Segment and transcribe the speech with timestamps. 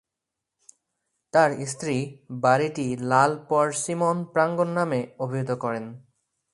[1.33, 1.97] তাঁর স্ত্রী
[2.43, 5.85] বাড়িটি 'লাল পার্সিমন প্রাঙ্গণ' নামে অভিহিত করেন।